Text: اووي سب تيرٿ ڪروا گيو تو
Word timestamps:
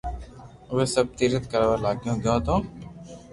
اووي 0.69 0.85
سب 0.95 1.05
تيرٿ 1.17 1.43
ڪروا 1.51 1.75
گيو 2.23 2.35
تو 2.45 2.55